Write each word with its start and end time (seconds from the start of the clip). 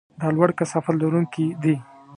د 0.19 0.21
لوړ 0.35 0.49
کثافت 0.59 0.95
لرونکي 1.01 1.45
دي. 1.63 1.75